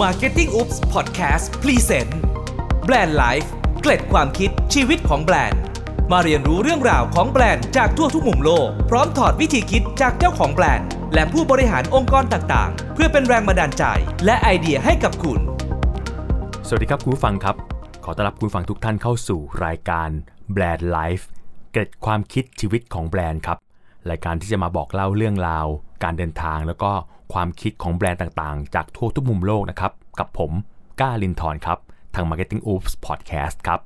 [0.00, 2.10] Marketing Oops Podcast Present
[2.84, 3.50] Brand Life
[3.80, 5.60] เกร็ดความคิดชีวิตของแบรนด์
[6.12, 13.84] มาเรียนรู้เรื่องราวของแบรนด์จากทั่วทุกมุมโลก พร้อมถอดวิธีคิดจากเจ้าของแบรนด์ และผู้บริหารองค์กรต่างๆ เพื่อเป็นแรงบันดาลใจ
[14.24, 15.40] และไอเดียให้กับคุณ
[16.66, 17.56] สวัสดีครับคุณผู้ฟังครับ
[18.04, 20.08] ขอต้อนรับคุณฟังทุกท่านเข้าสู่รายการ
[20.54, 21.24] Brand Life
[21.72, 23.56] เกร็ดความคิดชีวิตของแบรนด์ครับ
[24.10, 25.66] รายการที่จะมาบอกเล่าเรื่องราว
[26.04, 26.92] การเดินทางแล้วก็
[27.32, 30.50] ความคิดของแบรนด์ต่างๆ จากทั่วทุกมุมโลกนะครับ กับผม
[31.00, 31.78] ก้าลินทร์ครับ
[32.14, 33.80] ทาง Marketing Oops Podcast ครับ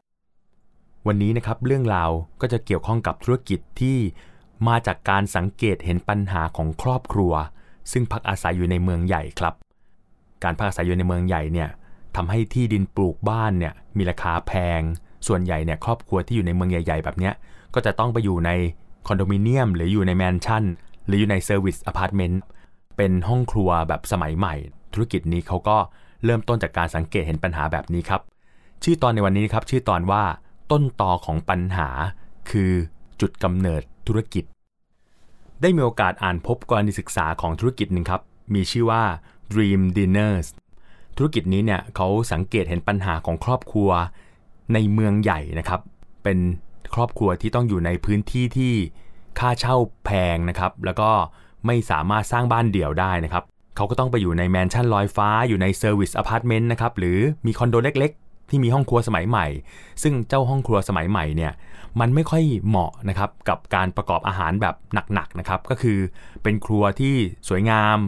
[1.07, 3.99] วันนี้นะครับเรื่องราวก็จะเกี่ยวข้องกับธุรกิจที่
[4.69, 7.33] มาจากการสังเกตเห็นปัญหาของครอบครัว
[7.93, 9.55] ซึ่งพักอาศัยอยู่ในเมืองใหญ่ครับ
[10.45, 11.69] การพักอาศัยอยู่ในเมืองใหญ่เนี่ย
[12.17, 14.81] ทำให้ที่ดินปลูกบ้านเนี่ยมีราคาแพง
[15.27, 17.35] ส่วนใหญ่เนี่ยครอบครัวที่อยู่ในเมืองใหญ่ ๆ แบบเนี้ย
[17.75, 18.51] ก็จะต้องไปอยู่ใน
[19.07, 20.65] คอนโดมิเนียมหรืออยู่ในแมนชั่น
[21.07, 22.43] หรืออยู่ใน service apartment
[22.97, 24.55] เป็นห้องครัวแบบสมัยใหม่
[24.93, 25.77] ธุรกิจนี้เขาก็
[26.25, 28.21] เริ่มต้นจากการสังเกตเห็นปัญหาแบบนี้ครับ
[28.83, 30.25] ชื่อตอนในวันนี้ครับ ชื่อตอนว่า
[30.71, 31.89] ต้นตอของปัญหา
[32.51, 32.73] คือ
[33.21, 34.45] จุดกำเนิดธุรกิจ
[35.63, 38.21] ได้มีโอกาสอ่านพบกรณีศึกษาของธุรกิจหนึ่งครับ
[38.55, 39.03] มีชื่อว่า
[39.53, 40.47] Dream Dinners
[41.17, 43.91] ธุรกิจนี้เนี่ยเขาสังเกตเห็นปัญหาของครอบครัว
[44.73, 45.81] ในเมืองใหญ่นะครับ
[46.23, 46.39] เป็น
[46.95, 48.75] ครอบครัวที่ต้องอยู่ในพื้นที่ที่
[49.39, 51.11] ค่าเช่าแพงนะครับ แล้วก็
[51.67, 53.45] ไม่สามารถสร้างบ้านเดี่ยวได้นะครับ
[53.77, 59.47] เขาก็ต้องไปอยู่ในแมนชั่นลอยฟ้าอยู่ใน service apartment นะครับหรือมีคอนโดเล็กๆ ที่มีห้องครัวสมัยใหม่
[60.03, 61.53] ซึ่งเจ้าห้องครัวสมัยใหม่เนี่ย
[62.01, 64.75] มันไม่ค่อยเหมาะนะครับกับการประกอบอาหารแบบ
[65.15, 65.99] หนักๆนะครับก็คือ
[66.43, 67.15] เป็นครัวที่
[67.49, 67.99] สวยงาม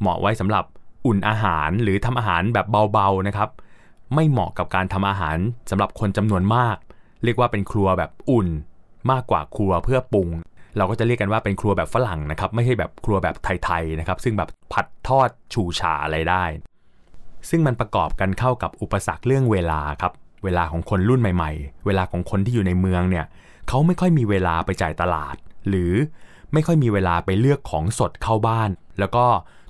[0.00, 0.64] เหมาะไว้สำหรับ
[1.06, 3.48] อุ่นอาหารหรือทำอาหารแบบเบาๆนะครับ
[4.14, 5.36] ไม่เหมาะกับการทำอาหาร
[5.70, 6.76] สำหรับคนจำนวนมาก
[7.24, 8.48] เรียกว่าเป็นครัวแบบอุ่น
[9.10, 10.28] มากกว่าครัวเพื่อปรุง
[10.76, 16.44] เราก็จะเรียกกันว่าเป็นครัวแบบฝรั่งนะครับ ไม่ใช่แบบครัวแบบไทยๆนะครับ ซึ่งแบบผัดทอดฉูฉาอะไรได้
[17.50, 20.12] ซึ่งมันประกอบกันเข้ากับอุปสรรคเรื่องเวลาครับ
[20.44, 23.24] เวลาของคนรุ่นใหม่ ๆ เวลาของคนที่อยู่ในเมืองเนี่ย
[23.68, 25.36] เขาไม่ค่อยมีเวลาไปจ่ายตลาด
[25.68, 25.92] หรือ
[26.52, 29.24] ไม่ค่อยมีเวลาไปเลือกของสดเข้าบ้าน แล้วก็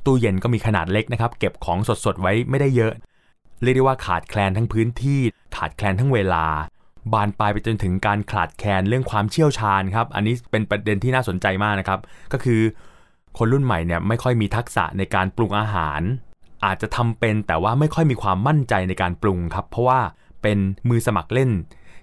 [0.05, 2.93] ตู้เย็นก็มีขนาดเล็กนะครับ เก็บของสดๆไว้ไม่ได้เยอะ
[3.63, 5.21] เรียกได้ว่าขาดแคลนทั้งพื้นที่
[5.57, 6.45] ขาดแคลนทั้งเวลา
[7.13, 12.01] บานปลายไปจนถึงการขาดแคลนเรื่องความเชี่ยวชาญครับ อันนี้เป็นประเด็นที่น่าสนใจมากนะครับ
[12.33, 12.61] ก็คือ
[13.39, 16.01] คนรุ่นใหม่เนี่ยไม่ค่อยมีทักษะในการปรุงอาหาร
[16.65, 20.01] อาจจะทำเป็นแต่ว่าไม่ค่อยมีความมั่นใจในการปรุงครับ เพราะว่า
[20.43, 21.51] เป็นมือสมัครเล่น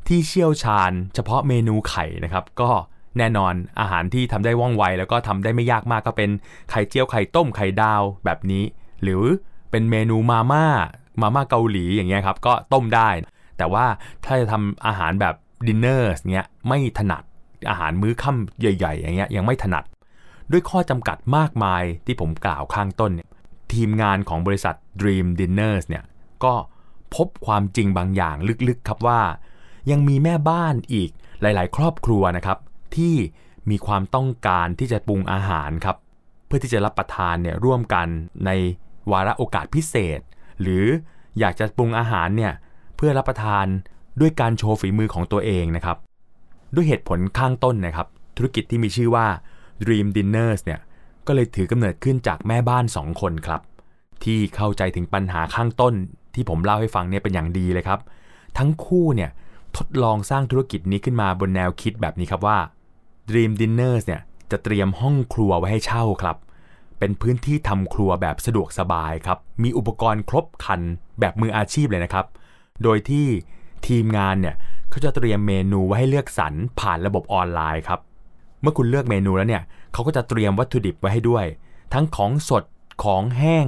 [0.07, 2.69] ที่เชี่ยวชาญ เฉพาะเมนูไข่นะครับ ก็
[3.18, 6.29] แน่นอนอาหารที่ทำได้ว่องไว แล้วก็ทำได้ไม่ยากมากก็เป็น
[6.69, 8.63] ไข่เจียวไข่ต้มไข่ดาวแบบนี้
[9.03, 9.23] หรือ
[9.72, 10.66] เป็นเมนูมาม่า
[11.22, 13.09] มาม่าเกาหลีอย่างเงี้ยครับก็ต้มได้
[13.57, 13.85] แต่ว่า
[14.25, 15.35] ถ้าจะทำอาหารแบบ
[15.67, 17.23] ดินเนอร์เงี้ยไม่ถนัด
[17.69, 19.84] อาหารมื้อค่ำใหญ่ ๆ อย่างเงี้ยยังไม่ถนัด
[20.51, 23.29] ด้วยข้อจำกัดมากมายที่ผมกล่าวข้างต้นเนี่ย
[23.73, 26.03] ทีมงานของบริษัท Dream Dinners เนี่ย
[26.44, 26.53] ก็
[27.16, 28.35] พบความจริงบางอย่าง
[28.67, 29.22] ลึกๆครับว่า
[29.91, 31.09] ยังมีแม่บ้านอีก
[31.41, 32.57] หลาย ๆ ครอบครัวนะครับ
[32.95, 33.16] ที่
[33.69, 35.97] มีความต้องการที่จะปรุงอาหารครับ
[36.45, 38.07] เพื่อที่จะรับประทานเนี่ยร่วมกัน
[38.45, 38.51] ใน
[39.12, 40.19] วาระโอกาสพิเศษ
[40.62, 40.85] หรือ
[41.39, 42.53] อยากจะปรุงอาหารเนี่ย
[43.03, 43.66] พื่อรับประทาน
[44.19, 45.97] ด้วยการโชว์ฝีมือของตัวเองนะครับ
[46.75, 48.07] ด้วยเหตุผลข้างต้นนะครับ
[48.38, 49.28] ธุรกิจที่มีชื่อว่า
[49.84, 50.79] Dream Dinners เนี่ย
[51.28, 53.62] ก็เลยถือกำเนิดขึ้นจากแม่บ้าน 2 คนครับ
[54.23, 55.94] ที่เข้าใจถึงปัญหาข้างต้น
[56.35, 58.00] ที่ผมเล่าให้ฟังเนี่ยเป็นอย่างดีเลยครับ
[58.57, 59.29] ทั้งคู่เนี่ย
[59.78, 62.57] ทดลองสร้างธุรกิจนี้ขึ้นมาบนแนวคิดแบบนี้ครับว่า
[63.29, 66.38] Dream Dinners เนี่ยจะเตรียมห้องครัวไว้ให้เช่าครับ
[67.00, 70.81] เป็นพื้นที่ทำครัวแบบสะดวกสบายครับ มีอุปกรณ์ครบครัน
[71.19, 72.25] แบบมืออาชีพเลยนะครับ
[72.84, 73.28] โดยที่
[73.88, 74.56] ทีมงานเนี่ย
[74.90, 78.00] เขาจะเตรียมเมนูไว้ให้เลือกสรรผ่านระบบออนไลน์ครับ
[78.62, 81.46] เมื่อคุณเลือกเมนูแล้วเนี่ยเขาก็จะเตรียมวัตถุดิบไว้ให้ด้วย
[81.94, 82.64] ทั้งของสด
[83.04, 83.66] ของแห้ง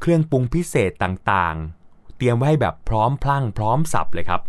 [0.00, 4.42] เครื่องปรุงพิเศษต่างๆ เตรียมไว้ให้แบบพร้อมพลั่งพร้อมสับเลยครับ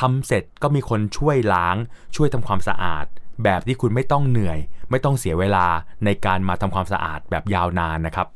[0.00, 1.76] ทำเสร็จก็มีคนช่วยล้าง
[2.16, 3.06] ช่วยทำความสะอาด
[3.42, 4.58] แบบที่คุณไม่ต้องเหนื่อย
[4.90, 5.66] ไม่ต้องเสียเวลา
[6.04, 8.26] ในการมาทำความสะอาดแบบยาวนานนะครับ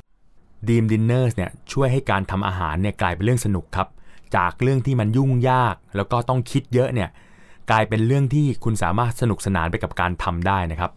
[0.67, 3.87] ดีมดินเนอร์สเนี่ยช่วยให้การทำอาหารเนี่ยกลายเป็นเรื่องสนุกครับ
[4.35, 7.09] จากเรื่องที่มันยุ่งยาก แล้วก็ต้องคิดเยอะเนี่ย
[7.71, 10.91] กลายเป็นเรื่องที่คุณสามารถสนุกสนานไปกับการทำได้นะครับ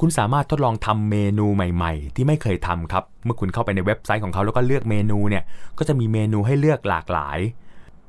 [0.00, 5.44] คุณสามารถทดลองทำเมนูใหม่ ๆ ที่ไม่เคยทำครับ เมื่อคุณเข้าไปในเว็บไซต์ของเขาแล้วก็เลือกเมนูเนี่ย
[5.78, 7.38] ก็จะมีเมนูให้เลือกหลากหลาย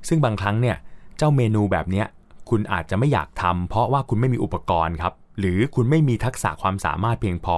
[0.08, 0.76] ซึ่งบางครั้งเนี่ย
[1.18, 2.04] เจ้าเมนูแบบนี้
[2.50, 7.58] คุณอาจจะไม่อยากทำเพราะว่าคุณไม่มีอุปกรณ์ครับหรือคุณไม่มีทักษะความสามารถเพียงพอ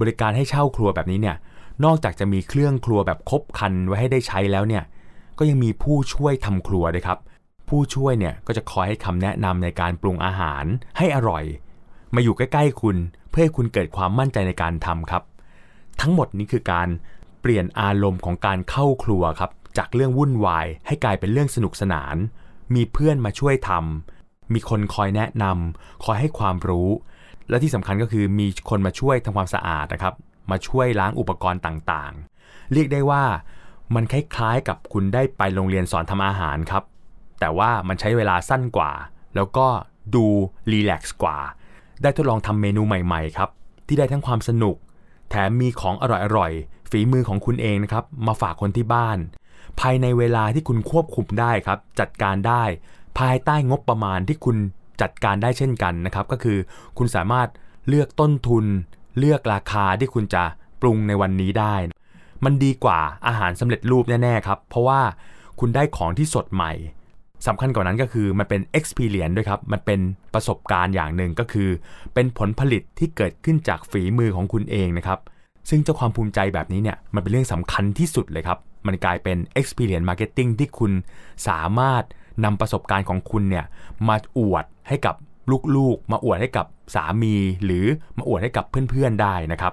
[0.00, 1.36] บริการให้เช่าครัวแบบนี้เนี่ย
[1.84, 4.82] นอกจากจะมีเครื่องครัวแบบครบครันไว้ให้ได้ใช้แล้วเนี่ย
[5.38, 7.18] ก็ยังมีผู้ช่วยทำครัวด้วยครับ
[7.68, 10.64] ผู้ช่วยเนี่ยก็จะคอยให้คำแนะนำในการปรุงอาหาร
[10.98, 11.44] ให้อร่อย
[12.14, 12.96] มาอยู่ใกล้ๆคุณ
[13.30, 15.22] เพื่อให้คุณเกิดความมั่นใจในการทำครับ
[16.00, 16.88] ทั้งหมดนี้คือการ
[17.40, 22.16] เปลี่ยนอารมณ์ของการเข้าครัวครับ จากเรื่องวุ่นวาย ให้กลายเป็นเรื่องสนุกสนาน
[22.74, 26.88] มีเพื่อนมาช่วยทำมีคนคอยแนะนำคอยให้ความรู้
[27.48, 30.14] และที่สำคัญก็คือมีคนมาช่วยทำความสะอาดนะครับ
[30.50, 33.24] มาช่วยล้างอุปกรณ์ต่างๆ เรียกได้ว่า
[33.94, 36.82] มันคล้ายๆกับคุณได้ไปโรงเรียนสอนทำอาหารครับ
[37.40, 38.92] แต่ว่ามันใช้เวลาสั้นกว่า
[39.34, 39.66] แล้วก็
[40.14, 40.26] ดู
[40.70, 41.38] รีแลกซ์กว่า
[42.02, 43.50] ได้ทดลองทำเมนูใหม่ๆครับ
[43.86, 44.76] ที่ได้ทั้งความสนุก
[45.30, 46.04] แถมมีของอ
[46.36, 49.18] ร่อยๆ ฝีมือของคุณเองนะครับ มาฝากคนที่บ้าน
[49.80, 52.62] ภายในเวลาที่คุณควบคุมได้ครับ จัดการได้
[53.18, 54.56] ภายใต้งบประมาณที่คุณ
[55.02, 56.58] จัดการได้เช่นกันนะครับ ก็คือ
[56.98, 57.48] คุณสามารถ
[57.88, 58.64] เลือกต้นทุน
[59.18, 60.44] เลือกราคาที่คุณจะ
[60.80, 61.74] ปรุงในวันนี้ได้
[62.44, 65.00] มันดีกว่าอาหารสำเร็จรูปแน่ๆครับ เพราะว่า
[65.60, 66.72] คุณได้ของที่สดใหม่
[67.46, 70.00] สำคัญกว่านั้นก็คือมันเป็น experience ด้วยครับ มันเป็น
[70.34, 71.68] ประสบการณ์อย่างหนึ่งก็คือ
[72.14, 75.18] เป็นผลผลิตที่เกิดขึ้นจากฝีมือของคุณเองนะครับ
[75.70, 80.92] ซึ่งเจ้าความภูมิใจแบบนี้เนี่ยมันเป็นเรื่องสำคัญที่สุดเลยครับ มันกลายเป็น experience marketing ที่คุณ
[81.48, 82.02] สามารถ
[82.44, 83.64] นำประสบการณ์ของคุณเนี่ย
[84.08, 85.14] มาอวดให้กับ
[85.76, 87.84] ลูกๆ มาอวดให้กับสามี หรือ
[88.18, 89.72] มาอวดให้กับเพื่อนๆได้นะครับ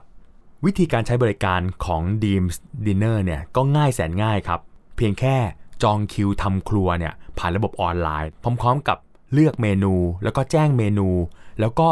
[0.65, 2.55] วิธีการใช้บริการของ Deems
[2.85, 4.59] Dinner เนี่ยก็ง่ายแสนง่ายครับ
[4.97, 5.35] เพียงแค่
[5.83, 8.29] จองคิวทำครัวเนี่ยผ่านระบบออนไลน์
[8.61, 8.97] พร้อม ๆ กับ
[9.33, 9.93] เลือกเมนู
[10.23, 11.09] แล้วก็แจ้งเมนู
[11.59, 11.87] แล้วก็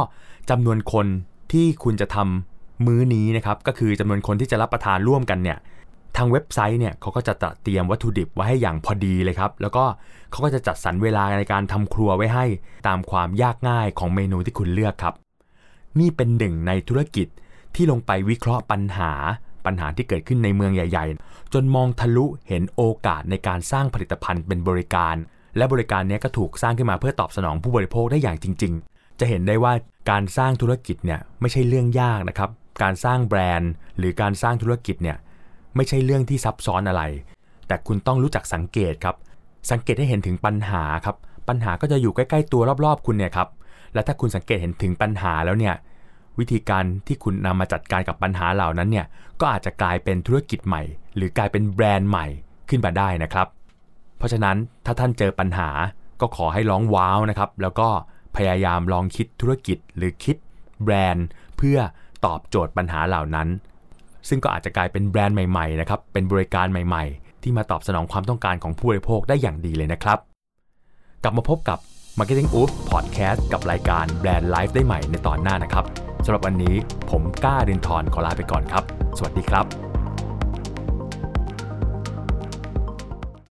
[0.50, 1.08] จำนวนคน
[1.52, 5.58] ที่คุณจะทำมื้อนี้นะครับก็คือจำนวนคนที่จะรับประทานร่วมกันเนี่ย
[6.18, 7.34] ทางเว็บไซต์เนี่ยเขาก็จะ
[7.64, 9.84] เตรียมวัตถุดิบไว้ให้อย่างพอดีเลยครับ แล้วก็
[10.32, 12.46] เขาก็จะจัดสรรเวลาในการทำครัวไว้ให้
[12.88, 15.14] ตามความยากง่ายของเมนูที่คุณเลือกครับ
[16.00, 17.28] นี่เป็นหนึ่งในธุรกิจ
[17.76, 19.12] ที่ลงไปวิเคราะห์ปัญหา
[19.66, 25.16] ปัญหาที่เกิดขึ้นในเมืองใหญ่ ๆ จนมองทะลุเห็นโอกาสในการสร้างผลิตภัณฑ์เป็นบริการ
[25.58, 29.74] และบริการนี้ก็ถูกสร้างขึ้นมาเพื่อตอบสนองผู้บริโภคได้อย่างจริง ๆ จะเห็นได้ว่า
[30.12, 32.50] การสร้างธุรกิจเนี่ยไม่ใช่เรื่องยากนะครับ
[32.84, 35.18] การสร้างแบรนด์ หรือการสร้างธุรกิจเนี่ย
[35.76, 37.04] ไม่ใช่เรื่องที่ซับซ้อนอะไร
[37.68, 39.16] แต่คุณต้องรู้จักสังเกตครับ
[39.72, 41.16] สังเกตให้เห็นถึงปัญหาครับ
[41.48, 43.50] ปัญหาก็จะอยู่ใกล้ ๆ ตัวรอบๆ คุณเนี่ยครับ
[43.94, 45.76] และถ้าคุณสังเกตเห็นถึงปัญหาแล้วเนี่ย
[46.40, 49.06] วิธีการที่คุณนำมาจัดการกับปัญหาเหล่านั้นเนี่ย
[49.40, 50.84] ก็อาจจะกลายเป็นธุรกิจใหม่
[51.16, 52.26] หรือกลายเป็นแบรนด์ใหม่
[52.70, 53.48] ขึ้นมาได้นะครับ
[54.18, 55.70] เพราะฉะนั้นถ้าท่านเจอปัญหา
[56.22, 57.90] ก็ขอให้ร้องว้าวนะครับ แล้วก็
[58.36, 60.36] พยายามลองคิดธุรกิจหรือคิด
[60.84, 61.26] แบรนด์
[61.58, 61.78] เพื่อ
[62.26, 63.48] ตอบโจทย์ปัญหาเหล่านั้น
[64.30, 70.20] ซึ่งก็อาจจะกลายเป็นแบรนด์ใหม่ๆนะครับเป็นบริการใหม่ๆ ที่มาตอบสนองความต้องการของผู้บริโภคได้อย่างดีเลยนะครับ
[71.24, 71.80] กลับมาพบกับ
[72.18, 76.76] Marketing Oops Podcast กับรายการแบรนด์ Life ได้ใหม่ในตอนหน้านะครับ สำหรับวันนี้
[77.10, 78.84] ผมก้าดินทร์ขอลาไปก่อนครับ
[79.18, 79.89] สวัสดีครับ